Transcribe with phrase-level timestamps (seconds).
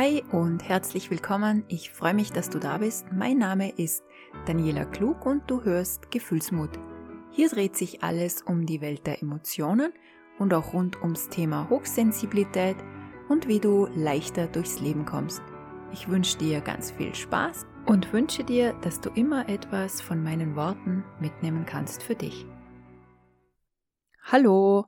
[0.00, 1.62] Hi und herzlich willkommen.
[1.68, 3.12] Ich freue mich, dass du da bist.
[3.12, 4.02] Mein Name ist
[4.46, 6.70] Daniela Klug und du hörst Gefühlsmut.
[7.32, 9.92] Hier dreht sich alles um die Welt der Emotionen
[10.38, 12.78] und auch rund ums Thema Hochsensibilität
[13.28, 15.42] und wie du leichter durchs Leben kommst.
[15.92, 20.56] Ich wünsche dir ganz viel Spaß und wünsche dir, dass du immer etwas von meinen
[20.56, 22.46] Worten mitnehmen kannst für dich.
[24.22, 24.86] Hallo!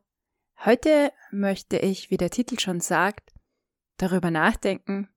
[0.65, 3.32] Heute möchte ich, wie der Titel schon sagt,
[4.03, 5.09] darüber nachdenken,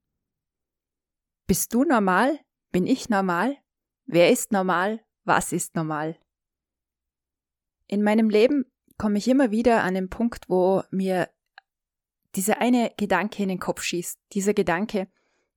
[1.48, 2.39] bist du normal?
[2.71, 3.58] Bin ich normal?
[4.05, 5.03] Wer ist normal?
[5.23, 6.20] Was ist normal?
[7.88, 8.66] In meinem Leben
[8.98, 11.30] komme ich immer wieder an den Punkt, wo mir
[12.35, 14.20] dieser eine Gedanke in den Kopf schießt.
[14.34, 15.08] Dieser Gedanke,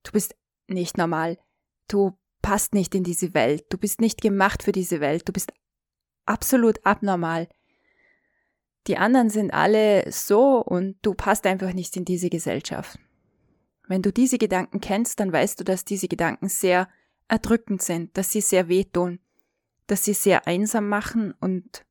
[0.04, 0.34] du bist
[0.66, 1.38] nicht normal,
[1.88, 5.52] du passt nicht in diese Welt, du bist nicht gemacht für diese Welt, du bist
[6.24, 7.48] absolut abnormal.
[8.86, 12.98] Die anderen sind alle so und du passt einfach nicht in diese Gesellschaft.
[13.88, 16.88] Wenn du diese Gedanken kennst, dann weißt du, dass diese Gedanken sehr
[17.26, 19.18] erdrückend sind, dass sie sehr wehtun,
[19.86, 21.86] dass sie sehr einsam machen und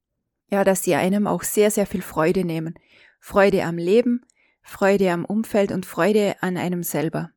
[0.50, 2.76] ja, dass sie einem auch sehr, sehr viel Freude nehmen.
[3.20, 4.24] Freude am Leben,
[4.62, 7.32] Freude am Umfeld und Freude an einem selber.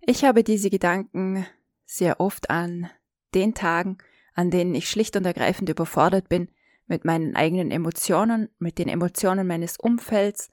[0.00, 1.46] Ich habe diese Gedanken
[1.84, 2.88] sehr oft an
[3.34, 3.98] den Tagen,
[4.34, 6.48] an denen ich schlicht und ergreifend überfordert bin
[6.86, 10.50] mit meinen eigenen Emotionen, mit den Emotionen meines Umfelds,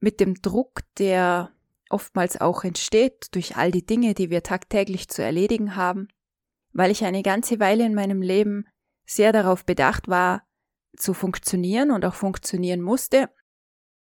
[0.00, 1.52] mit dem Druck, der
[1.90, 6.08] oftmals auch entsteht durch all die Dinge, die wir tagtäglich zu erledigen haben,
[6.72, 8.66] weil ich eine ganze Weile in meinem Leben
[9.04, 10.46] sehr darauf bedacht war,
[10.96, 13.28] zu funktionieren und auch funktionieren musste.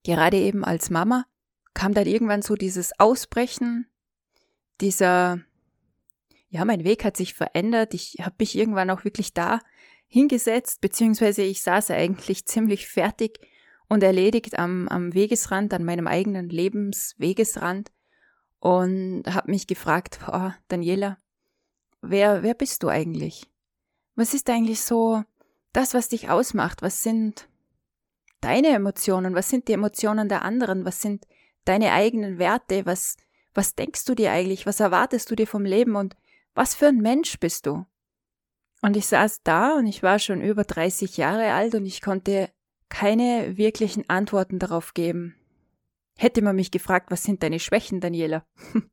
[0.05, 1.25] Gerade eben als Mama
[1.75, 3.87] kam dann irgendwann so dieses Ausbrechen,
[4.81, 5.41] dieser,
[6.49, 7.95] ja, mein Weg hat sich verändert.
[7.95, 9.61] Ich habe mich irgendwann auch wirklich da
[10.07, 13.39] hingesetzt, beziehungsweise ich saß eigentlich ziemlich fertig
[13.91, 17.91] und erledigt am, am Wegesrand, an meinem eigenen Lebenswegesrand
[18.61, 21.19] und habe mich gefragt, oh, Daniela,
[22.01, 23.51] wer, wer bist du eigentlich?
[24.15, 25.25] Was ist eigentlich so
[25.73, 26.83] das, was dich ausmacht?
[26.83, 27.49] Was sind
[28.41, 29.35] deine Emotionen?
[29.35, 30.85] Was sind die Emotionen der anderen?
[30.85, 31.27] Was sind
[31.65, 32.87] deine eigenen Werte?
[32.87, 33.17] Was,
[33.55, 34.67] was denkst du dir eigentlich?
[34.67, 35.97] Was erwartest du dir vom Leben?
[35.97, 36.17] Und
[36.55, 37.85] was für ein Mensch bist du?
[38.83, 42.51] Und ich saß da und ich war schon über 30 Jahre alt und ich konnte
[42.91, 45.35] keine wirklichen Antworten darauf geben.
[46.19, 48.45] Hätte man mich gefragt, was sind deine Schwächen, Daniela?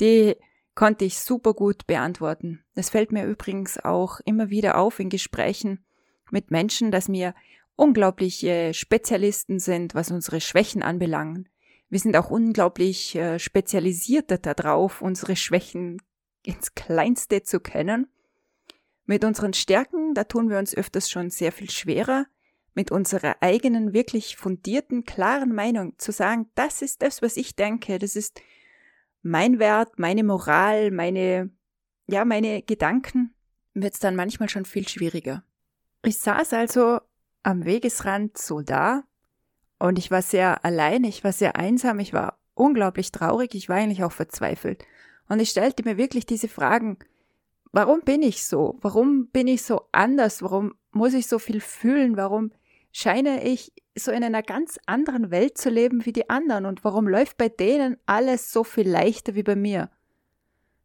[0.00, 0.36] Die
[0.76, 2.62] konnte ich super gut beantworten.
[2.74, 5.84] Es fällt mir übrigens auch immer wieder auf in Gesprächen
[6.30, 7.34] mit Menschen, dass mir
[7.74, 11.48] unglaubliche Spezialisten sind, was unsere Schwächen anbelangt.
[11.88, 16.02] Wir sind auch unglaublich äh, spezialisiert darauf, unsere Schwächen
[16.42, 18.08] ins Kleinste zu kennen.
[19.04, 22.26] Mit unseren Stärken, da tun wir uns öfters schon sehr viel schwerer
[22.76, 27.98] mit unserer eigenen, wirklich fundierten, klaren Meinung zu sagen, das ist das, was ich denke,
[27.98, 28.40] das ist
[29.22, 31.50] mein Wert, meine Moral, meine,
[32.06, 33.34] ja, meine Gedanken,
[33.72, 35.42] wird es dann manchmal schon viel schwieriger.
[36.04, 37.00] Ich saß also
[37.42, 39.04] am Wegesrand so da
[39.78, 43.76] und ich war sehr allein, ich war sehr einsam, ich war unglaublich traurig, ich war
[43.76, 44.84] eigentlich auch verzweifelt.
[45.28, 46.98] Und ich stellte mir wirklich diese Fragen,
[47.72, 48.78] warum bin ich so?
[48.82, 50.42] Warum bin ich so anders?
[50.42, 52.16] Warum muss ich so viel fühlen?
[52.16, 52.52] Warum
[52.96, 56.64] scheine ich so in einer ganz anderen Welt zu leben wie die anderen.
[56.64, 59.90] Und warum läuft bei denen alles so viel leichter wie bei mir?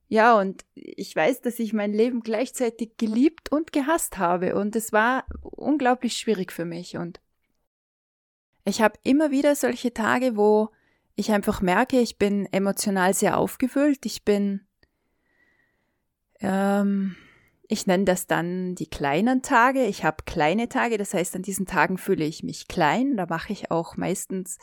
[0.10, 4.56] Ja, und ich weiß, dass ich mein Leben gleichzeitig geliebt und gehasst habe.
[4.56, 6.98] Und es war unglaublich schwierig für mich.
[6.98, 7.22] Und
[8.66, 10.68] ich habe immer wieder solche Tage, wo
[11.16, 14.68] ich einfach merke, ich bin emotional sehr aufgefüllt, ich bin
[16.42, 17.16] ähm,
[17.72, 19.86] ich nenne das dann die kleinen Tage.
[19.86, 23.16] Ich habe kleine Tage, das heißt, an diesen Tagen fühle ich mich klein.
[23.16, 24.58] Da mache ich auch meistens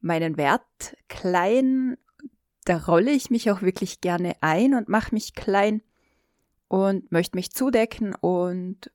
[0.00, 1.96] meinen Wert klein.
[2.64, 5.82] Da rolle ich mich auch wirklich gerne ein und mache mich klein
[6.68, 8.92] und möchte mich zudecken und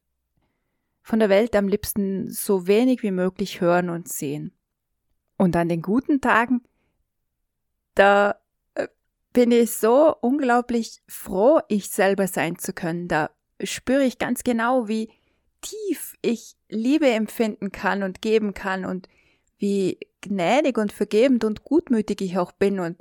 [1.01, 4.53] von der Welt am liebsten so wenig wie möglich hören und sehen.
[5.36, 6.62] Und an den guten Tagen,
[7.95, 8.39] da
[8.75, 8.88] äh,
[9.33, 13.09] bin ich so unglaublich froh, ich selber sein zu können.
[13.09, 13.30] Da
[13.63, 15.10] spüre ich ganz genau, wie
[15.62, 19.08] tief ich Liebe empfinden kann und geben kann und
[19.58, 22.98] wie gnädig und vergebend und gutmütig ich auch bin und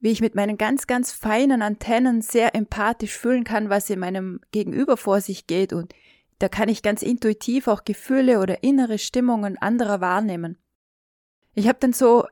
[0.00, 4.40] wie ich mit meinen ganz, ganz feinen Antennen sehr empathisch fühlen kann, was in meinem
[4.50, 5.94] Gegenüber vor sich geht und
[6.38, 10.58] da kann ich ganz intuitiv auch Gefühle oder innere Stimmungen anderer wahrnehmen.
[11.54, 12.26] Ich habe dann so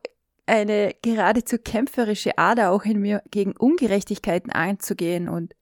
[0.44, 5.54] eine geradezu kämpferische Ader auch in mir, gegen Ungerechtigkeiten anzugehen und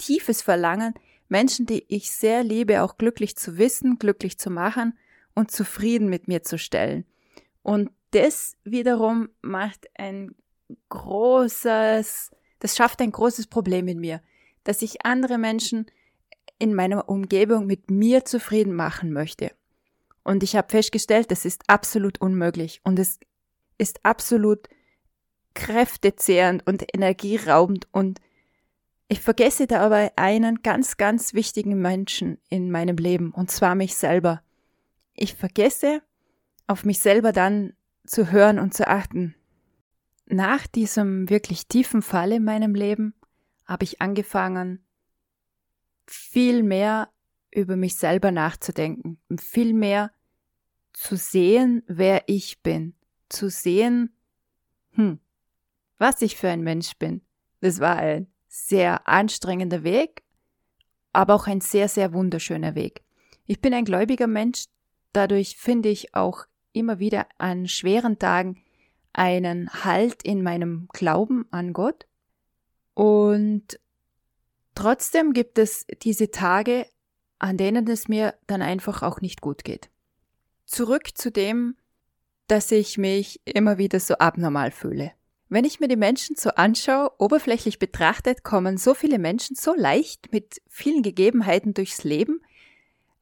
[0.00, 0.94] tiefes Verlangen,
[1.28, 4.98] Menschen, die ich sehr liebe, auch glücklich zu wissen, glücklich zu machen
[5.34, 7.04] und zufrieden mit mir zu stellen.
[7.62, 10.34] Und das wiederum macht ein
[10.88, 14.22] großes, das schafft ein großes Problem in mir,
[14.64, 15.86] dass ich andere Menschen
[16.58, 19.52] in meiner Umgebung mit mir zufrieden machen möchte.
[20.24, 23.20] Und ich habe festgestellt, das ist absolut unmöglich und es
[23.78, 24.68] ist absolut
[25.54, 28.20] kräftezehrend und energieraubend und
[29.10, 33.96] ich vergesse da aber einen ganz, ganz wichtigen Menschen in meinem Leben und zwar mich
[33.96, 34.40] selber.
[35.14, 36.00] Ich vergesse,
[36.68, 37.72] auf mich selber dann
[38.06, 39.34] zu hören und zu achten.
[40.26, 43.14] Nach diesem wirklich tiefen Fall in meinem Leben
[43.64, 44.84] habe ich angefangen,
[46.06, 47.08] viel mehr
[47.50, 50.12] über mich selber nachzudenken, viel mehr
[50.92, 52.94] zu sehen, wer ich bin,
[53.28, 54.14] zu sehen,
[54.92, 55.18] hm,
[55.98, 57.22] was ich für ein Mensch bin.
[57.60, 60.24] Das war ein sehr anstrengender Weg,
[61.12, 63.02] aber auch ein sehr, sehr wunderschöner Weg.
[63.46, 64.64] Ich bin ein gläubiger Mensch,
[65.12, 68.62] dadurch finde ich auch immer wieder an schweren Tagen
[69.12, 72.06] einen Halt in meinem Glauben an Gott.
[72.94, 73.80] Und
[74.74, 76.86] trotzdem gibt es diese Tage,
[77.38, 79.90] an denen es mir dann einfach auch nicht gut geht.
[80.66, 81.76] Zurück zu dem,
[82.48, 85.12] dass ich mich immer wieder so abnormal fühle.
[85.52, 90.32] Wenn ich mir die Menschen so anschaue, oberflächlich betrachtet, kommen so viele Menschen so leicht
[90.32, 92.40] mit vielen Gegebenheiten durchs Leben,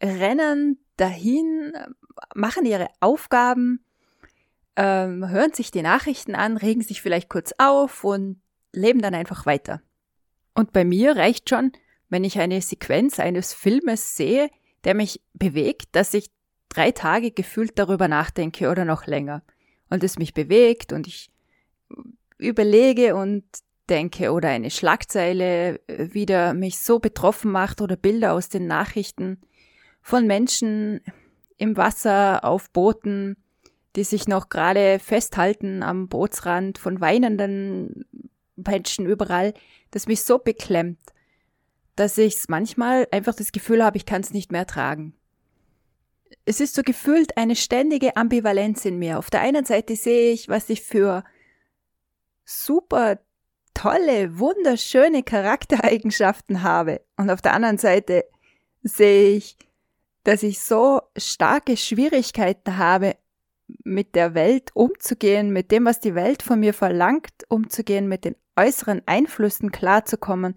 [0.02, 1.72] rennen dahin,
[2.34, 3.82] machen ihre Aufgaben,
[4.76, 8.42] ähm, hören sich die Nachrichten an, regen sich vielleicht kurz auf und
[8.74, 9.80] leben dann einfach weiter.
[10.54, 11.72] Und bei mir reicht schon,
[12.10, 14.50] wenn ich eine Sequenz eines Filmes sehe,
[14.84, 16.30] der mich bewegt, dass ich
[16.68, 19.42] drei Tage gefühlt darüber nachdenke oder noch länger.
[19.88, 21.30] Und es mich bewegt und ich
[22.38, 23.44] überlege und
[23.88, 29.40] denke oder eine Schlagzeile wieder mich so betroffen macht oder Bilder aus den Nachrichten
[30.00, 31.00] von Menschen
[31.56, 33.36] im Wasser, auf Booten,
[33.96, 38.04] die sich noch gerade festhalten am Bootsrand, von weinenden
[38.56, 39.54] Menschen überall,
[39.90, 41.00] das mich so beklemmt,
[41.96, 45.14] dass ich manchmal einfach das Gefühl habe, ich kann es nicht mehr tragen.
[46.44, 49.18] Es ist so gefühlt eine ständige Ambivalenz in mir.
[49.18, 51.24] Auf der einen Seite sehe ich, was ich für
[52.48, 53.18] super
[53.74, 57.02] tolle, wunderschöne Charaktereigenschaften habe.
[57.16, 58.24] Und auf der anderen Seite
[58.82, 59.56] sehe ich,
[60.24, 63.16] dass ich so starke Schwierigkeiten habe,
[63.84, 68.34] mit der Welt umzugehen, mit dem, was die Welt von mir verlangt, umzugehen, mit den
[68.56, 70.54] äußeren Einflüssen klarzukommen,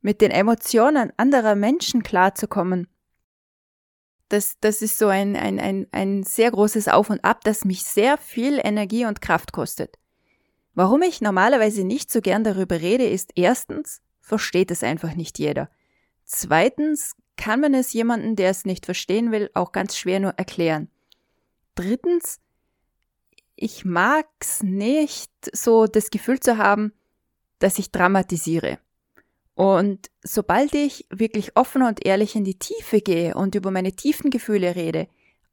[0.00, 2.86] mit den Emotionen anderer Menschen klarzukommen.
[4.28, 7.82] Das, das ist so ein, ein, ein, ein sehr großes Auf und Ab, das mich
[7.82, 9.98] sehr viel Energie und Kraft kostet.
[10.76, 15.70] Warum ich normalerweise nicht so gern darüber rede, ist erstens, versteht es einfach nicht jeder.
[16.24, 20.90] Zweitens kann man es jemanden, der es nicht verstehen will, auch ganz schwer nur erklären.
[21.76, 22.40] Drittens,
[23.54, 26.92] ich mag's nicht, so das Gefühl zu haben,
[27.58, 28.78] dass ich dramatisiere.
[29.54, 34.28] Und sobald ich wirklich offen und ehrlich in die Tiefe gehe und über meine tiefen
[34.28, 35.08] Gefühle rede,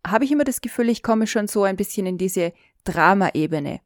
[0.05, 2.51] habe ich immer das Gefühl, ich komme schon so ein bisschen in diese
[2.83, 3.79] Drama-Ebene.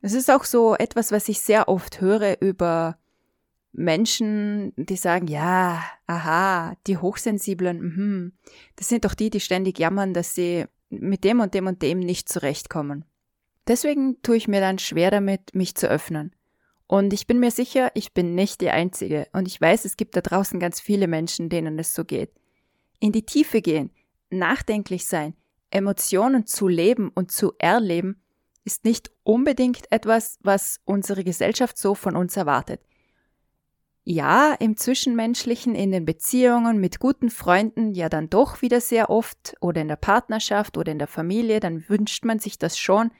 [0.00, 2.98] Es ist auch so etwas, was ich sehr oft höre über
[3.72, 8.30] Menschen, die sagen, ja, aha, die Hochsensiblen, mh,
[8.76, 12.00] das sind doch die, die ständig jammern, dass sie mit dem und dem und dem
[12.00, 13.04] nicht zurechtkommen.
[13.66, 16.34] Deswegen tue ich mir dann schwer damit, mich zu öffnen.
[16.86, 19.28] Und ich bin mir sicher, ich bin nicht die Einzige.
[19.32, 22.32] Und ich weiß, es gibt da draußen ganz viele Menschen, denen es so geht.
[22.98, 23.90] In die Tiefe gehen,
[24.30, 25.34] nachdenklich sein,
[25.70, 28.22] Emotionen zu leben und zu erleben,
[28.68, 32.82] ist nicht unbedingt etwas, was unsere Gesellschaft so von uns erwartet.
[34.04, 39.54] Ja, im Zwischenmenschlichen, in den Beziehungen mit guten Freunden ja dann doch wieder sehr oft
[39.62, 43.10] oder in der Partnerschaft oder in der Familie, dann wünscht man sich das schon,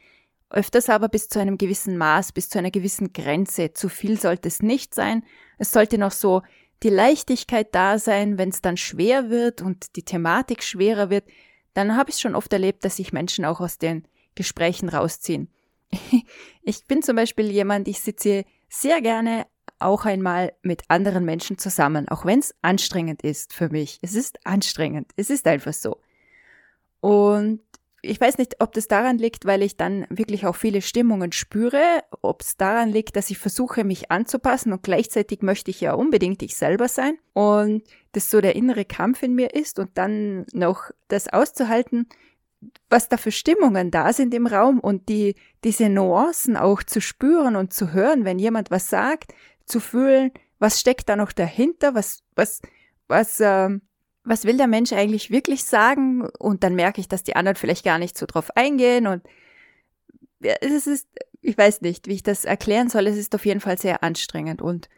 [0.50, 3.72] öfters aber bis zu einem gewissen Maß, bis zu einer gewissen Grenze.
[3.72, 5.24] Zu viel sollte es nicht sein.
[5.56, 6.42] Es sollte noch so
[6.82, 11.24] die Leichtigkeit da sein, wenn es dann schwer wird und die Thematik schwerer wird,
[11.72, 14.06] dann habe ich schon oft erlebt, dass sich Menschen auch aus den
[14.38, 15.48] Gesprächen rausziehen.
[16.62, 19.46] Ich bin zum Beispiel jemand, ich sitze sehr gerne
[19.78, 23.98] auch einmal mit anderen Menschen zusammen, auch wenn es anstrengend ist für mich.
[24.02, 25.98] Es ist anstrengend, es ist einfach so.
[27.00, 27.62] Und
[28.02, 32.02] ich weiß nicht, ob das daran liegt, weil ich dann wirklich auch viele Stimmungen spüre,
[32.22, 36.42] ob es daran liegt, dass ich versuche, mich anzupassen und gleichzeitig möchte ich ja unbedingt
[36.42, 40.90] ich selber sein und das so der innere Kampf in mir ist und dann noch
[41.08, 42.08] das auszuhalten,
[42.90, 47.56] was da für Stimmungen da sind im Raum und die, diese Nuancen auch zu spüren
[47.56, 49.32] und zu hören, wenn jemand was sagt,
[49.64, 52.60] zu fühlen, was steckt da noch dahinter, was, was,
[53.06, 53.82] was, ähm,
[54.24, 56.28] was will der Mensch eigentlich wirklich sagen?
[56.38, 59.22] Und dann merke ich, dass die anderen vielleicht gar nicht so drauf eingehen und
[60.40, 61.06] es ist
[61.40, 63.06] ich weiß nicht, wie ich das erklären soll.
[63.06, 64.62] Es ist auf jeden Fall sehr anstrengend.
[64.62, 64.88] Und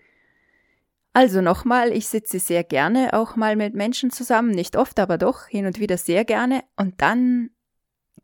[1.12, 5.46] also nochmal, ich sitze sehr gerne auch mal mit Menschen zusammen, nicht oft, aber doch
[5.46, 6.62] hin und wieder sehr gerne.
[6.76, 7.50] Und dann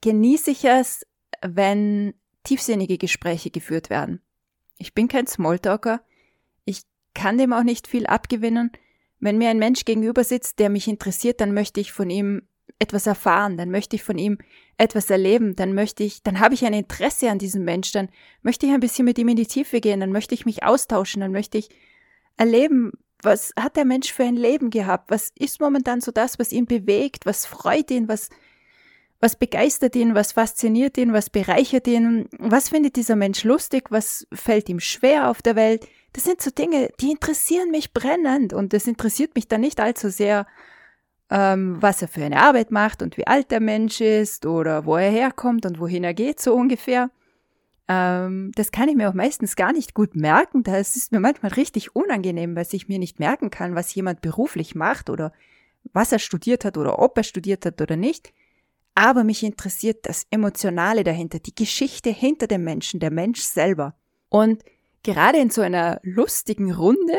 [0.02, 1.04] genieße ich es,
[1.42, 2.14] wenn
[2.44, 4.22] tiefsinnige Gespräche geführt werden.
[4.78, 6.00] Ich bin kein Smalltalker.
[6.64, 6.82] Ich
[7.14, 8.70] kann dem auch nicht viel abgewinnen.
[9.18, 12.42] Wenn mir ein Mensch gegenüber sitzt, der mich interessiert, dann möchte ich von ihm
[12.78, 14.38] etwas erfahren, dann möchte ich von ihm
[14.76, 18.10] etwas erleben, dann möchte ich, dann habe ich ein Interesse an diesem Mensch, dann
[18.42, 21.20] möchte ich ein bisschen mit ihm in die Tiefe gehen, dann möchte ich mich austauschen,
[21.22, 21.70] dann möchte ich
[22.36, 26.52] erleben, was hat der Mensch für ein Leben gehabt, was ist momentan so das, was
[26.52, 28.28] ihn bewegt, was freut ihn, was,
[29.20, 34.26] was begeistert ihn, was fasziniert ihn, was bereichert ihn, was findet dieser Mensch lustig, was
[34.32, 35.88] fällt ihm schwer auf der Welt.
[36.12, 38.52] Das sind so Dinge, die interessieren mich brennend.
[38.52, 40.46] Und es interessiert mich dann nicht allzu sehr,
[41.30, 44.96] ähm, was er für eine Arbeit macht und wie alt der Mensch ist oder wo
[44.96, 47.10] er herkommt und wohin er geht, so ungefähr.
[47.88, 50.62] Ähm, das kann ich mir auch meistens gar nicht gut merken.
[50.62, 54.74] Das ist mir manchmal richtig unangenehm, weil ich mir nicht merken kann, was jemand beruflich
[54.74, 55.32] macht oder
[55.92, 58.32] was er studiert hat oder ob er studiert hat oder nicht.
[58.94, 63.94] Aber mich interessiert das Emotionale dahinter, die Geschichte hinter dem Menschen, der Mensch selber.
[64.30, 64.64] Und
[65.02, 67.16] gerade in so einer lustigen Runde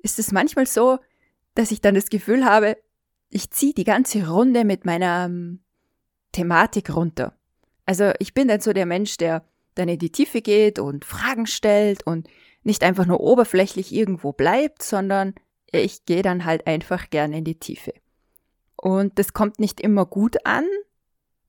[0.00, 0.98] ist es manchmal so,
[1.54, 2.76] dass ich dann das Gefühl habe,
[3.30, 5.60] ich ziehe die ganze Runde mit meiner ähm,
[6.32, 7.34] Thematik runter.
[7.86, 9.44] Also ich bin dann so der Mensch, der
[9.80, 12.28] dann in die Tiefe geht und Fragen stellt und
[12.62, 15.34] nicht einfach nur oberflächlich irgendwo bleibt, sondern
[15.72, 17.94] ich gehe dann halt einfach gerne in die Tiefe.
[18.76, 20.66] Und das kommt nicht immer gut an,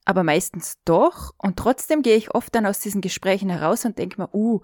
[0.05, 1.33] aber meistens doch.
[1.37, 4.61] Und trotzdem gehe ich oft dann aus diesen Gesprächen heraus und denke mir, uh,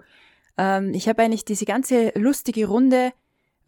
[0.56, 3.12] ähm, ich habe eigentlich diese ganze lustige Runde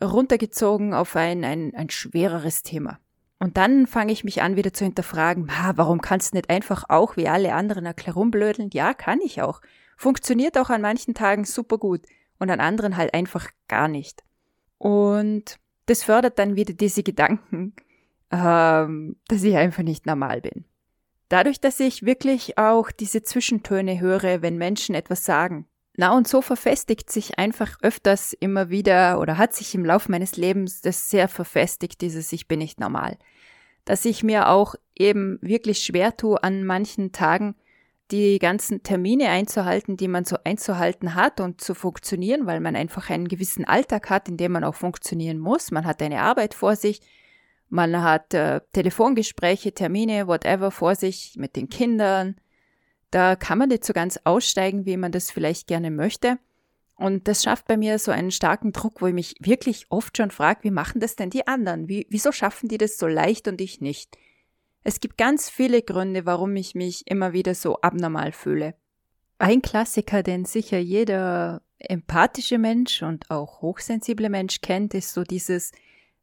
[0.03, 2.99] runtergezogen auf ein, ein, ein schwereres Thema.
[3.39, 6.85] Und dann fange ich mich an, wieder zu hinterfragen, ha, warum kannst du nicht einfach
[6.89, 8.69] auch wie alle anderen herumblödeln?
[8.73, 9.63] Ja, kann ich auch.
[10.01, 12.07] Funktioniert auch an manchen Tagen super gut
[12.39, 14.23] und an anderen halt einfach gar nicht.
[14.79, 17.75] Und das fördert dann wieder diese Gedanken,
[18.31, 20.65] ähm, dass ich einfach nicht normal bin.
[21.29, 25.67] Dadurch, dass ich wirklich auch diese Zwischentöne höre, wenn Menschen etwas sagen,
[25.99, 30.39] na, und so verfestigt sich einfach öfters immer wieder oder hat sich im Laufe meines
[30.39, 33.19] Lebens das sehr verfestigt, dieses Ich bin nicht normal.
[33.85, 37.55] Dass ich mir auch eben wirklich schwer tue, an manchen Tagen
[38.11, 43.11] die ganzen Termine einzuhalten, die man so einzuhalten hat und zu funktionieren, weil man einfach
[43.11, 45.71] einen gewissen Alltag hat, in dem man auch funktionieren muss.
[45.71, 47.01] Man hat eine Arbeit vor sich,
[47.69, 52.37] man hat äh, Telefongespräche, Termine, whatever vor sich mit den Kindern,
[53.11, 56.39] da kann man nicht so ganz aussteigen, wie man das vielleicht gerne möchte.
[56.95, 60.31] Und das schafft bei mir so einen starken Druck, wo ich mich wirklich oft schon
[60.31, 61.89] frage, wie machen das denn die anderen?
[61.89, 64.17] Wie, wieso schaffen die das so leicht und ich nicht?
[64.83, 68.75] Es gibt ganz viele Gründe, warum ich mich immer wieder so abnormal fühle.
[69.39, 75.73] Ein Klassiker, den sicher jeder empathische Mensch und auch hochsensible Mensch kennt, ist so dieses,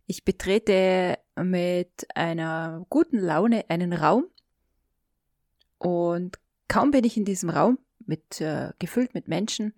[0.06, 4.26] ich betrete mit einer guten Laune einen Raum
[5.80, 6.38] und
[6.68, 9.74] Kaum bin ich in diesem Raum, mit, äh, gefüllt mit Menschen,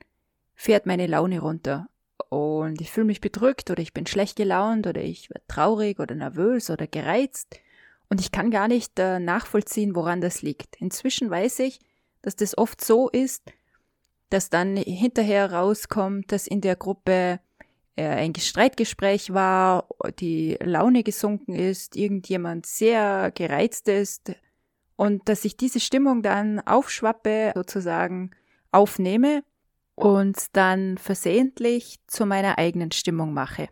[0.55, 1.87] fährt meine Laune runter.
[2.29, 6.15] Und ich fühle mich bedrückt oder ich bin schlecht gelaunt oder ich werde traurig oder
[6.15, 7.59] nervös oder gereizt.
[8.09, 10.75] Und ich kann gar nicht äh, nachvollziehen, woran das liegt.
[10.77, 11.79] Inzwischen weiß ich,
[12.21, 13.43] dass das oft so ist,
[14.29, 17.39] dass dann hinterher rauskommt, dass in der Gruppe
[17.95, 19.87] äh, ein Streitgespräch war,
[20.19, 24.33] die Laune gesunken ist, irgendjemand sehr gereizt ist,
[24.99, 28.31] und dass ich diese Stimmung dann aufschwappe, sozusagen
[28.73, 29.45] aufnehme
[29.95, 33.69] und dann versehentlich zu meiner eigenen Stimmung mache.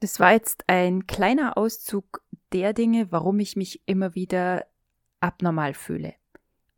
[0.00, 2.20] Das war jetzt ein kleiner Auszug
[2.52, 4.66] der Dinge, warum ich mich immer wieder
[5.20, 6.14] abnormal fühle.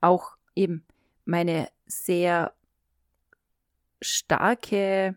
[0.00, 0.84] Auch eben
[1.24, 2.54] meine sehr
[4.00, 5.16] starke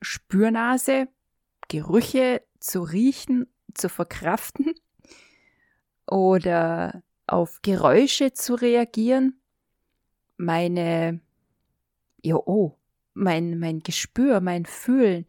[0.00, 1.08] Spürnase,
[1.68, 4.74] Gerüche zu riechen, zu verkraften
[6.06, 9.40] oder auf Geräusche zu reagieren,
[10.36, 11.20] meine,
[12.22, 12.76] ja, oh,
[13.14, 15.26] mein, mein Gespür, mein Fühlen.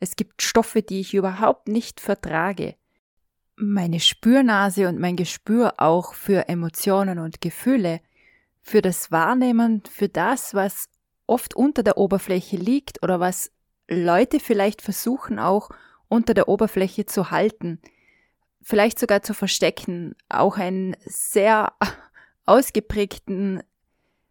[0.00, 2.76] Es gibt Stoffe, die ich überhaupt nicht vertrage.
[3.62, 8.00] Meine Spürnase und mein Gespür auch für Emotionen und Gefühle,
[8.62, 10.88] für das Wahrnehmen, für das, was
[11.26, 13.52] oft unter der Oberfläche liegt oder was
[13.86, 15.68] Leute vielleicht versuchen auch
[16.08, 17.80] unter der Oberfläche zu halten,
[18.62, 21.74] vielleicht sogar zu verstecken, auch einen sehr
[22.46, 23.60] ausgeprägten,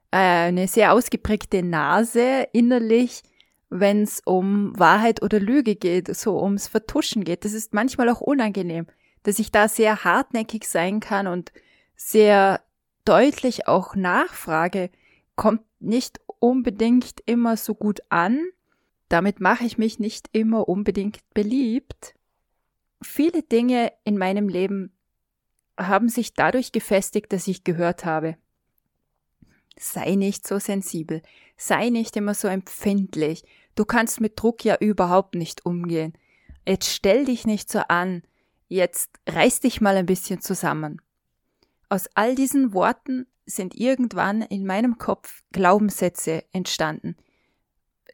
[0.10, 3.22] äh, eine sehr ausgeprägte Nase innerlich,
[3.70, 7.46] wenn es um Wahrheit oder Lüge geht, so ums Vertuschen geht.
[7.46, 8.88] Das ist manchmal auch unangenehm,
[9.24, 11.52] dass ich da sehr hartnäckig sein kann und
[11.96, 12.62] sehr
[13.06, 14.90] deutlich auch nachfrage,
[15.36, 18.40] kommt nicht unbedingt immer so gut an.
[19.10, 22.16] Damit mache ich mich nicht immer unbedingt beliebt.
[23.02, 24.92] Viele Dinge in meinem Leben
[25.78, 28.38] haben sich dadurch gefestigt, dass ich gehört habe.
[29.78, 31.22] Sei nicht so sensibel,
[31.56, 33.46] sei nicht immer so empfindlich,
[33.76, 36.14] du kannst mit Druck ja überhaupt nicht umgehen.
[36.68, 38.24] Jetzt stell dich nicht so an,
[38.70, 41.02] jetzt reiß dich mal ein bisschen zusammen.
[41.90, 47.16] Aus all diesen Worten sind irgendwann in meinem Kopf Glaubenssätze entstanden.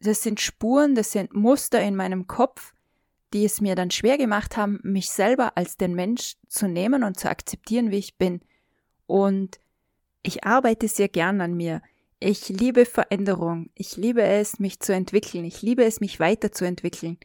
[0.01, 2.73] Das sind Spuren, das sind Muster in meinem Kopf,
[3.33, 7.19] die es mir dann schwer gemacht haben, mich selber als den Mensch zu nehmen und
[7.19, 8.41] zu akzeptieren, wie ich bin.
[9.07, 9.59] Und
[10.23, 11.81] ich arbeite sehr gern an mir.
[12.19, 13.69] Ich liebe Veränderung.
[13.75, 15.43] Ich liebe es, mich zu entwickeln.
[15.43, 17.17] Ich liebe es, mich weiterzuentwickeln.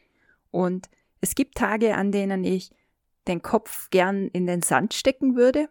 [0.51, 0.89] Und
[1.21, 2.71] es gibt Tage, an denen ich
[3.27, 5.69] den Kopf gern in den Sand stecken würde.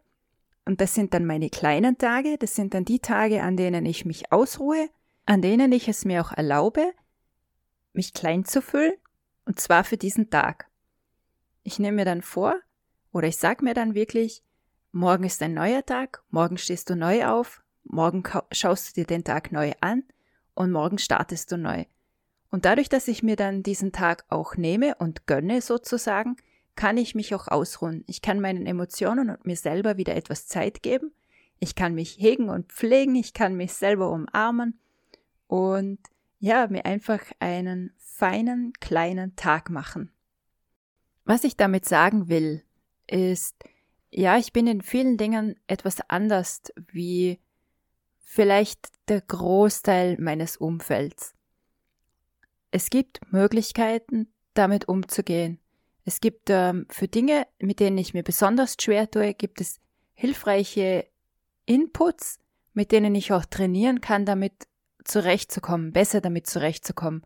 [0.64, 2.36] Und das sind dann meine kleinen Tage.
[2.38, 4.88] Das sind dann die Tage, an denen ich mich ausruhe,
[5.26, 6.92] an denen ich es mir auch erlaube,
[7.92, 8.94] mich klein zu fühlen
[9.44, 10.68] und zwar für diesen Tag.
[11.62, 12.56] Ich nehme mir dann vor,
[13.12, 14.42] oder ich sage mir dann wirklich,
[14.92, 19.24] morgen ist ein neuer Tag, morgen stehst du neu auf, morgen schaust du dir den
[19.24, 20.04] Tag neu an
[20.54, 21.84] und morgen startest du neu.
[22.50, 26.36] Und dadurch, dass ich mir dann diesen Tag auch nehme und gönne sozusagen,
[26.80, 28.04] kann ich mich auch ausruhen.
[28.06, 31.12] Ich kann meinen Emotionen und mir selber wieder etwas Zeit geben.
[31.58, 34.80] Ich kann mich hegen und pflegen, ich kann mich selber umarmen
[35.46, 35.98] und
[36.38, 40.10] ja, mir einfach einen feinen kleinen Tag machen.
[41.26, 42.64] Was ich damit sagen will,
[43.06, 43.62] ist,
[44.10, 47.40] ja, ich bin in vielen Dingen etwas anders wie
[48.20, 51.34] vielleicht der Großteil meines Umfelds.
[52.70, 55.59] Es gibt Möglichkeiten, damit umzugehen.
[56.04, 59.80] Es gibt ähm, für Dinge, mit denen ich mir besonders schwer tue, gibt es
[60.14, 61.06] hilfreiche
[61.66, 62.38] Inputs,
[62.72, 64.52] mit denen ich auch trainieren kann, damit
[65.04, 67.24] zurechtzukommen, besser damit zurechtzukommen.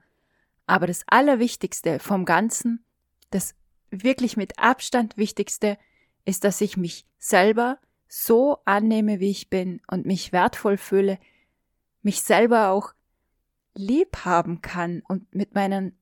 [0.66, 2.84] Aber das Allerwichtigste vom Ganzen,
[3.30, 3.54] das
[3.90, 5.78] wirklich mit Abstand Wichtigste,
[6.24, 11.18] ist, dass ich mich selber so annehme, wie ich bin und mich wertvoll fühle,
[12.02, 12.92] mich selber auch
[13.74, 15.98] lieb haben kann und mit meinen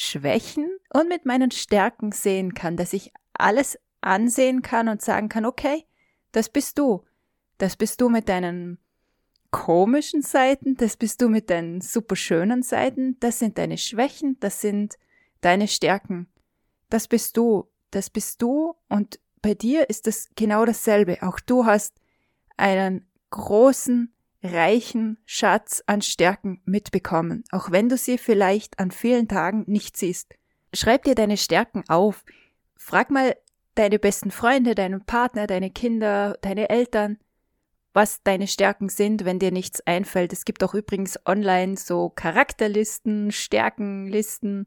[0.00, 5.44] Schwächen und mit meinen Stärken sehen kann, dass ich alles ansehen kann und sagen kann,
[5.44, 5.86] okay,
[6.30, 7.04] das bist du.
[7.58, 8.78] Das bist du mit deinen
[9.50, 14.60] komischen Seiten, das bist du mit deinen super schönen Seiten, das sind deine Schwächen, das
[14.60, 14.98] sind
[15.40, 16.28] deine Stärken.
[16.90, 21.18] Das bist du, das bist du und bei dir ist es genau dasselbe.
[21.22, 22.00] Auch du hast
[22.56, 29.64] einen großen, reichen Schatz an Stärken mitbekommen, auch wenn du sie vielleicht an vielen Tagen
[29.66, 30.34] nicht siehst.
[30.72, 32.24] Schreib dir deine Stärken auf.
[32.76, 33.36] Frag mal
[33.74, 37.18] deine besten Freunde, deinen Partner, deine Kinder, deine Eltern,
[37.92, 40.32] was deine Stärken sind, wenn dir nichts einfällt.
[40.32, 44.66] Es gibt auch übrigens online so Charakterlisten, Stärkenlisten.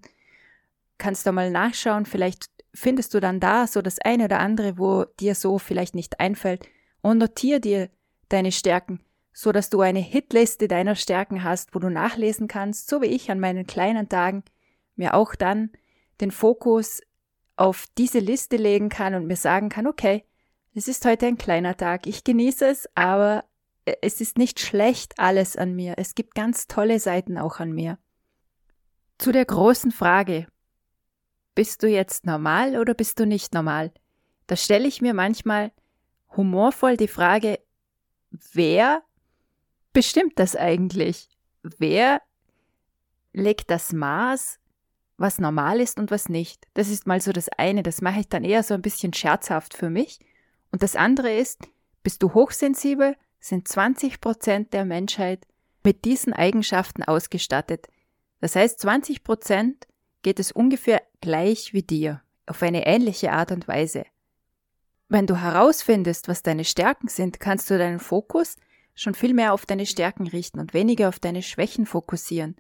[0.98, 5.06] Kannst du mal nachschauen, vielleicht findest du dann da so das eine oder andere, wo
[5.20, 6.68] dir so vielleicht nicht einfällt
[7.02, 7.90] und notier dir
[8.30, 9.02] deine Stärken,
[9.34, 13.32] so dass du eine Hitliste deiner Stärken hast, wo du nachlesen kannst, so wie ich
[13.32, 14.44] an meinen kleinen Tagen
[14.96, 15.72] mir auch dann
[16.20, 17.02] den Fokus
[17.56, 20.26] auf diese Liste legen kann und mir sagen kann, okay,
[20.74, 22.08] es ist heute ein kleiner Tag.
[22.08, 23.44] Ich genieße es, aber
[23.86, 25.96] äh, es ist nicht schlecht alles an mir.
[25.98, 27.98] Es gibt ganz tolle Seiten auch an mir.
[29.18, 30.48] Zu der großen Frage,
[31.54, 33.92] bist du jetzt normal oder bist du nicht normal?
[34.48, 35.72] Da stelle ich mir manchmal
[36.36, 37.60] humorvoll die Frage,
[38.54, 39.04] wer
[39.94, 41.30] bestimmt das eigentlich?
[41.64, 42.22] Wer
[43.34, 44.60] legt das Maß,
[45.18, 46.68] was normal ist und was nicht?
[46.74, 49.76] Das ist mal so das eine, das mache ich dann eher so ein bisschen scherzhaft
[49.76, 50.20] für mich.
[50.72, 51.68] Und das andere ist,
[52.04, 55.46] bist du hochsensibel, sind 20 Prozent der Menschheit
[55.84, 57.88] mit diesen Eigenschaften ausgestattet.
[58.40, 59.88] Das heißt, 20 Prozent
[60.24, 64.06] geht es ungefähr gleich wie dir, auf eine ähnliche Art und Weise.
[65.10, 68.56] Wenn du herausfindest, was deine Stärken sind, kannst du deinen Fokus
[68.96, 72.56] schon viel mehr auf deine Stärken richten und weniger auf deine Schwächen fokussieren.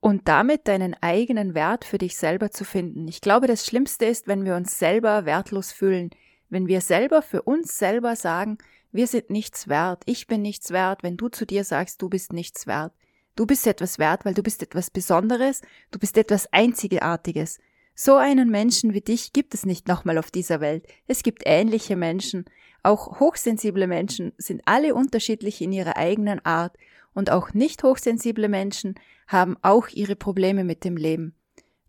[0.00, 3.08] Und damit deinen eigenen Wert für dich selber zu finden.
[3.08, 6.10] Ich glaube, das Schlimmste ist, wenn wir uns selber wertlos fühlen,
[6.48, 8.58] wenn wir selber für uns selber sagen,
[8.90, 12.32] wir sind nichts wert, ich bin nichts wert, wenn du zu dir sagst, du bist
[12.32, 12.94] nichts wert.
[13.34, 17.58] Du bist etwas wert, weil du bist etwas Besonderes, du bist etwas Einzigartiges.
[18.00, 20.86] So einen Menschen wie dich gibt es nicht nochmal auf dieser Welt.
[21.08, 22.44] Es gibt ähnliche Menschen.
[22.84, 26.76] Auch hochsensible Menschen sind alle unterschiedlich in ihrer eigenen Art
[27.12, 28.94] und auch nicht hochsensible Menschen
[29.26, 31.34] haben auch ihre Probleme mit dem Leben.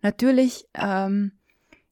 [0.01, 1.33] Natürlich ähm,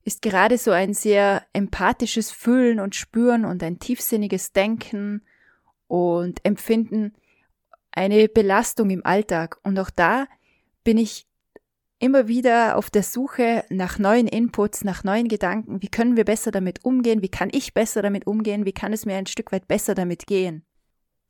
[0.03, 5.21] ist gerade so ein sehr empathisches Fühlen und Spüren und ein tiefsinniges Denken
[5.85, 7.13] und Empfinden
[7.91, 9.59] eine Belastung im Alltag.
[9.61, 10.25] Und auch da
[10.83, 11.26] bin ich
[11.99, 15.81] immer wieder auf der Suche nach neuen Inputs, nach neuen Gedanken.
[15.81, 17.21] Wie können wir besser damit umgehen?
[17.21, 18.65] Wie kann ich besser damit umgehen?
[18.65, 20.63] Wie kann es mir ein Stück weit besser damit gehen?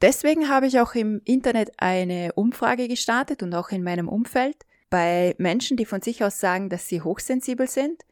[0.01, 4.57] Deswegen habe ich auch im Internet eine Umfrage gestartet und auch in meinem Umfeld
[4.89, 8.03] bei Menschen, die von sich aus sagen, dass sie hochsensibel sind,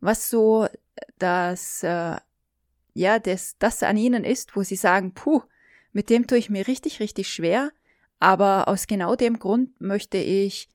[0.00, 0.66] was so
[1.18, 2.16] das, äh,
[2.94, 5.42] ja, das, das an ihnen ist, wo sie sagen, puh,
[5.92, 7.70] mit dem tue ich mir richtig, richtig schwer,
[8.18, 10.68] aber aus genau dem Grund möchte ich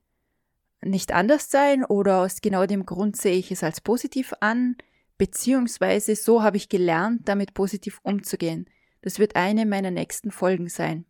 [0.86, 4.76] nicht anders sein oder aus genau dem Grund sehe ich es als positiv an,
[5.18, 8.70] beziehungsweise so habe ich gelernt, damit positiv umzugehen.
[9.02, 11.06] Das wird eine meiner nächsten Folgen sein.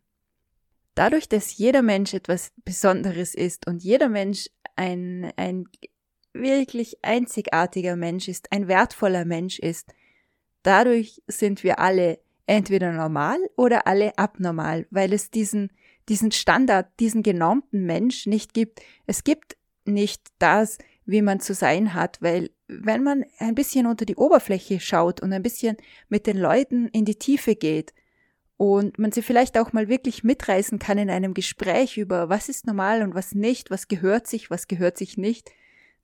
[0.94, 5.66] Dadurch, dass jeder Mensch etwas Besonderes ist und jeder Mensch ein, ein
[6.32, 9.92] wirklich einzigartiger Mensch ist, ein wertvoller Mensch ist,
[10.62, 15.70] dadurch sind wir alle entweder normal oder alle abnormal, weil es diesen,
[16.08, 18.80] diesen Standard, diesen genormten Mensch nicht gibt.
[19.06, 24.06] Es gibt nicht das, wie man zu sein hat, weil wenn man ein bisschen unter
[24.06, 25.76] die Oberfläche schaut und ein bisschen
[26.08, 27.92] mit den Leuten in die Tiefe geht
[28.56, 32.66] und man sie vielleicht auch mal wirklich mitreißen kann in einem Gespräch über was ist
[32.66, 35.50] normal und was nicht, was gehört sich, was gehört sich nicht,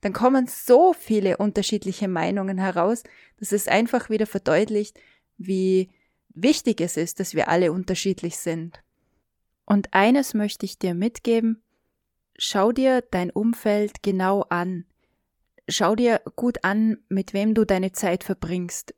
[0.01, 3.03] dann kommen so viele unterschiedliche Meinungen heraus,
[3.39, 4.99] dass es einfach wieder verdeutlicht,
[5.37, 5.89] wie
[6.29, 8.83] wichtig es ist, dass wir alle unterschiedlich sind.
[9.65, 11.61] Und eines möchte ich dir mitgeben,
[12.41, 14.85] schau dir dein Umfeld genau an.
[15.69, 18.95] Schau dir gut an, mit wem du deine Zeit verbringst.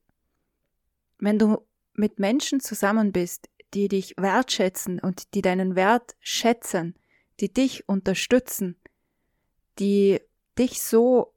[1.20, 1.58] Wenn du
[1.94, 6.96] mit Menschen zusammen bist, die dich wertschätzen und die deinen Wert schätzen,
[7.42, 8.78] die dich unterstützen,
[9.78, 10.22] die
[10.58, 11.34] dich so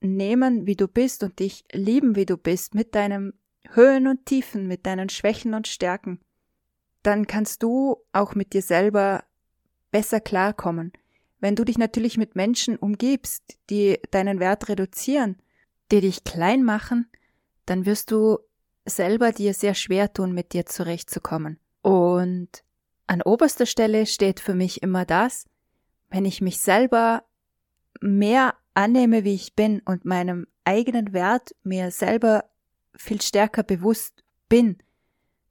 [0.00, 3.32] nehmen, wie du bist und dich lieben, wie du bist, mit deinen
[3.70, 6.20] Höhen und Tiefen, mit deinen Schwächen und Stärken,
[7.02, 9.24] dann kannst du auch mit dir selber
[9.90, 10.92] besser klarkommen.
[11.44, 15.36] Wenn du dich natürlich mit Menschen umgibst, die deinen Wert reduzieren,
[15.92, 17.06] die dich klein machen,
[17.66, 18.38] dann wirst du
[18.86, 21.58] selber dir sehr schwer tun, mit dir zurechtzukommen.
[21.82, 22.48] Und
[23.06, 25.44] an oberster Stelle steht für mich immer das,
[26.08, 27.24] wenn ich mich selber
[28.00, 32.44] mehr annehme, wie ich bin und meinem eigenen Wert mir selber
[32.96, 34.78] viel stärker bewusst bin,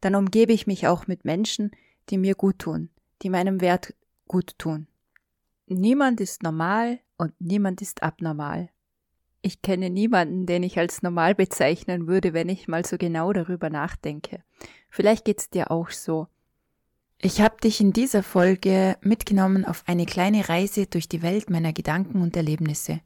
[0.01, 1.69] dann umgebe ich mich auch mit Menschen,
[2.09, 2.89] die mir gut tun,
[3.21, 3.93] die meinem Wert
[4.27, 4.87] gut tun.
[5.67, 8.69] Niemand ist normal und niemand ist abnormal.
[9.41, 13.69] Ich kenne niemanden, den ich als normal bezeichnen würde, wenn ich mal so genau darüber
[13.69, 14.43] nachdenke.
[14.89, 16.27] Vielleicht geht's dir auch so.
[17.19, 21.73] Ich habe dich in dieser Folge mitgenommen auf eine kleine Reise durch die Welt meiner
[21.73, 23.01] Gedanken und Erlebnisse.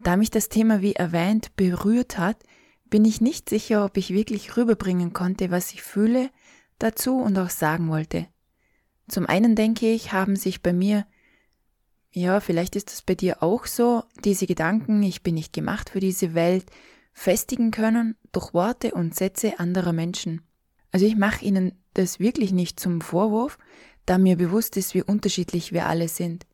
[0.00, 2.42] Da mich das Thema, wie erwähnt, berührt hat,
[2.90, 6.30] bin ich nicht sicher, ob ich wirklich rüberbringen konnte, was ich fühle
[6.78, 8.26] dazu und auch sagen wollte.
[9.08, 11.06] Zum einen denke ich, haben sich bei mir
[12.18, 16.00] ja, vielleicht ist es bei dir auch so, diese Gedanken, ich bin nicht gemacht für
[16.00, 16.66] diese Welt,
[17.12, 20.42] festigen können durch Worte und Sätze anderer Menschen.
[20.90, 23.58] Also ich mache ihnen das wirklich nicht zum Vorwurf,
[24.06, 26.46] da mir bewusst ist, wie unterschiedlich wir alle sind.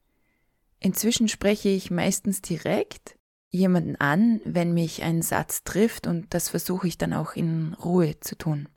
[0.81, 3.17] Inzwischen spreche ich meistens direkt
[3.51, 8.19] jemanden an, wenn mich ein Satz trifft und das versuche ich dann auch in Ruhe
[8.21, 8.69] zu tun.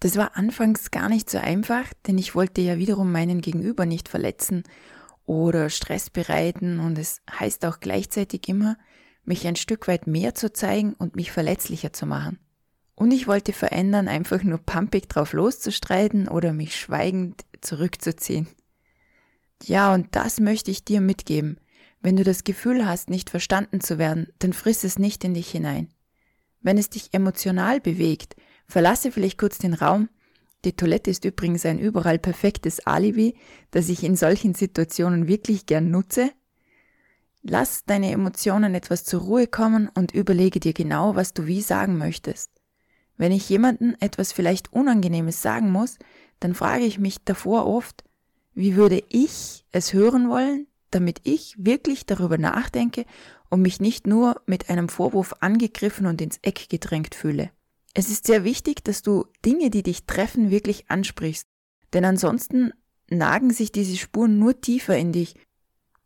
[0.00, 4.08] Das war anfangs gar nicht so einfach, denn ich wollte ja wiederum meinen Gegenüber nicht
[4.08, 4.64] verletzen
[5.26, 8.76] oder Stress bereiten und es heißt auch gleichzeitig immer,
[9.24, 12.38] mich ein Stück weit mehr zu zeigen und mich verletzlicher zu machen.
[12.94, 18.48] Und ich wollte verändern, einfach nur pumpig drauf loszustreiten oder mich schweigend zurückzuziehen.
[19.62, 21.58] Ja, und das möchte ich dir mitgeben.
[22.00, 25.50] Wenn du das Gefühl hast, nicht verstanden zu werden, dann friss es nicht in dich
[25.50, 25.88] hinein.
[26.60, 30.08] Wenn es dich emotional bewegt, verlasse vielleicht kurz den Raum
[30.64, 33.34] die Toilette ist übrigens ein überall perfektes Alibi,
[33.70, 36.30] das ich in solchen Situationen wirklich gern nutze.
[37.42, 41.98] Lass deine Emotionen etwas zur Ruhe kommen und überlege dir genau, was du wie sagen
[41.98, 42.50] möchtest.
[43.16, 45.98] Wenn ich jemandem etwas vielleicht Unangenehmes sagen muss,
[46.38, 48.04] dann frage ich mich davor oft,
[48.54, 53.04] wie würde ich es hören wollen, damit ich wirklich darüber nachdenke
[53.50, 57.50] und mich nicht nur mit einem Vorwurf angegriffen und ins Eck gedrängt fühle.
[57.94, 61.46] Es ist sehr wichtig, dass du Dinge, die dich treffen, wirklich ansprichst.
[61.92, 62.72] Denn ansonsten
[63.10, 65.34] nagen sich diese Spuren nur tiefer in dich.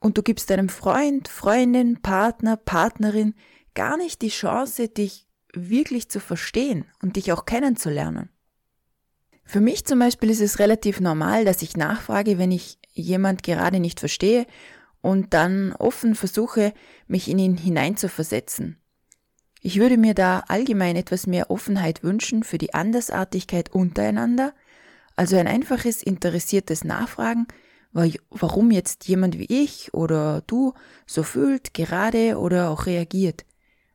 [0.01, 3.35] Und du gibst deinem Freund, Freundin, Partner, Partnerin
[3.75, 8.31] gar nicht die Chance, dich wirklich zu verstehen und dich auch kennenzulernen.
[9.44, 13.79] Für mich zum Beispiel ist es relativ normal, dass ich nachfrage, wenn ich jemand gerade
[13.79, 14.46] nicht verstehe
[15.03, 16.72] und dann offen versuche,
[17.07, 18.83] mich in ihn hineinzuversetzen.
[19.66, 24.55] Ich würde mir da allgemein etwas mehr Offenheit wünschen für die Andersartigkeit untereinander,
[25.16, 27.48] Also ein einfaches, interessiertes Nachfragen,
[28.31, 30.72] warum jetzt jemand wie ich oder du
[31.05, 33.44] so fühlt, gerade oder auch reagiert.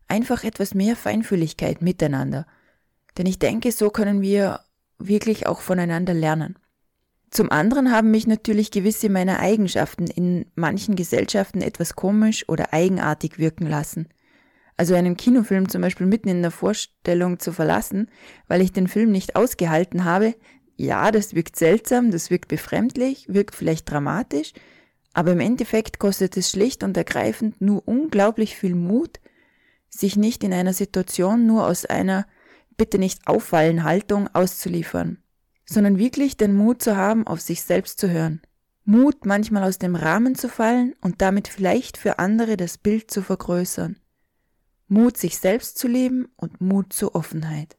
[0.09, 2.47] Einfach etwas mehr Feinfühligkeit miteinander.
[3.17, 4.59] Denn ich denke, so können wir
[4.99, 6.59] wirklich auch voneinander lernen.
[7.29, 13.37] Zum anderen haben mich natürlich gewisse meiner Eigenschaften in manchen Gesellschaften etwas komisch oder eigenartig
[13.37, 14.09] wirken lassen.
[14.81, 18.09] Also einen Kinofilm zum Beispiel mitten in der Vorstellung zu verlassen,
[18.47, 20.33] weil ich den Film nicht ausgehalten habe,
[20.75, 24.53] ja, das wirkt seltsam, das wirkt befremdlich, wirkt vielleicht dramatisch,
[25.13, 29.19] aber im Endeffekt kostet es schlicht und ergreifend nur unglaublich viel Mut,
[29.87, 32.25] sich nicht in einer Situation nur aus einer
[32.75, 35.21] bitte nicht auffallen Haltung auszuliefern
[35.71, 38.41] sondern wirklich den Mut zu haben, auf sich selbst zu hören.
[38.83, 43.21] Mut, manchmal aus dem Rahmen zu fallen und damit vielleicht für andere das Bild zu
[43.21, 44.00] vergrößern.
[44.91, 47.77] Mut, sich selbst zu leben und Mut zur Offenheit.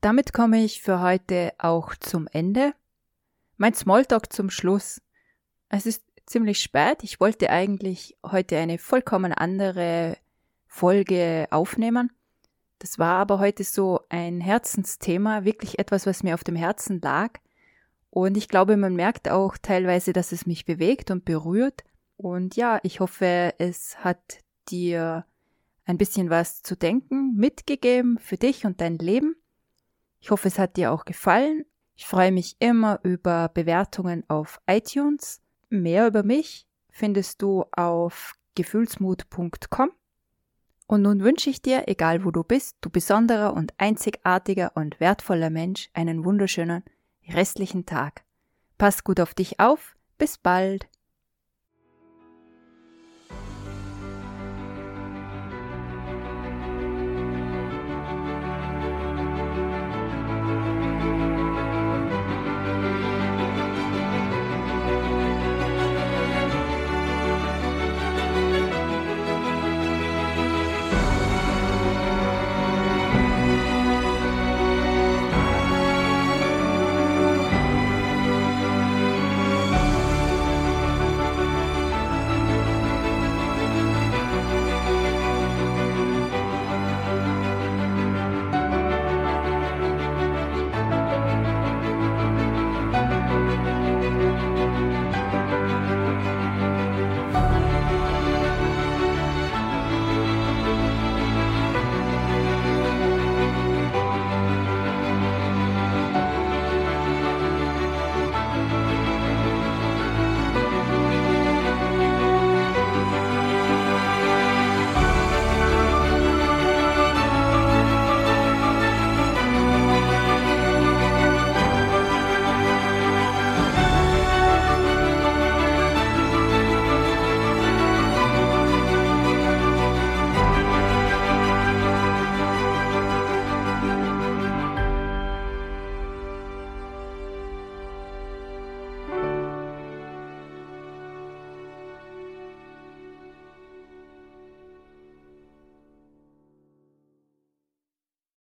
[0.00, 2.72] Damit komme ich für heute auch zum Ende.
[3.58, 5.02] Mein Smalltalk zum Schluss.
[5.68, 7.04] Es ist ziemlich spät.
[7.04, 10.16] Ich wollte eigentlich heute eine vollkommen andere
[10.66, 12.10] Folge aufnehmen.
[12.78, 17.38] Das war aber heute so ein Herzensthema, wirklich etwas, was mir auf dem Herzen lag.
[18.08, 21.84] Und ich glaube, man merkt auch teilweise, dass es mich bewegt und berührt.
[22.16, 24.38] Und ja, ich hoffe, es hat
[24.70, 25.26] dir
[25.88, 29.36] ein bisschen was zu denken mitgegeben für dich und dein Leben.
[30.20, 31.64] Ich hoffe, es hat dir auch gefallen.
[31.96, 35.40] Ich freue mich immer über Bewertungen auf iTunes.
[35.70, 39.90] Mehr über mich findest du auf gefühlsmut.com.
[40.86, 45.50] Und nun wünsche ich dir, egal wo du bist, du besonderer und einzigartiger und wertvoller
[45.50, 46.82] Mensch, einen wunderschönen
[47.28, 48.24] restlichen Tag.
[48.78, 49.96] Pass gut auf dich auf.
[50.18, 50.88] Bis bald.